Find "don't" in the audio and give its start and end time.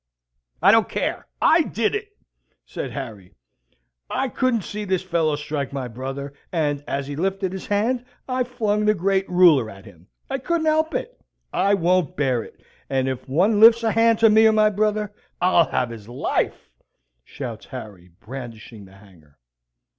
0.71-0.89